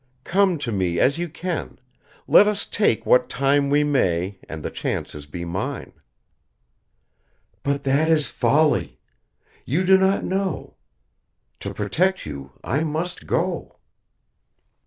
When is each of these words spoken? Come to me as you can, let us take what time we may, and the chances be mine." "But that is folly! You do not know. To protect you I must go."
Come 0.23 0.57
to 0.57 0.71
me 0.71 0.99
as 0.99 1.19
you 1.19 1.29
can, 1.29 1.77
let 2.27 2.47
us 2.47 2.65
take 2.65 3.05
what 3.05 3.29
time 3.29 3.69
we 3.69 3.83
may, 3.83 4.39
and 4.49 4.63
the 4.63 4.71
chances 4.71 5.27
be 5.27 5.45
mine." 5.45 5.93
"But 7.61 7.83
that 7.83 8.09
is 8.09 8.25
folly! 8.27 8.97
You 9.63 9.83
do 9.85 9.99
not 9.99 10.23
know. 10.23 10.73
To 11.59 11.71
protect 11.71 12.25
you 12.25 12.53
I 12.63 12.83
must 12.83 13.27
go." 13.27 13.77